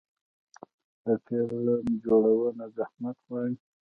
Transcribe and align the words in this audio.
د 1.05 1.07
فلم 1.25 1.85
جوړونه 2.03 2.65
زحمت 2.77 3.17
غواړي. 3.27 3.55